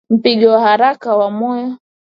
Mpigo 0.09 0.47
wa 0.53 0.61
haraka 0.67 1.09
wa 1.19 1.27
moyo 1.37 1.69